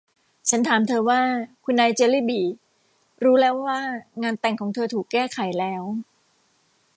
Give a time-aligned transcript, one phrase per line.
[0.49, 1.21] ฉันถามเธอว่า
[1.63, 2.47] คุณนายเจลลี่บี่
[3.23, 3.79] รู้แล้วว่า
[4.21, 5.83] งานแต่งของเธอถูกแก้ไขแล้ว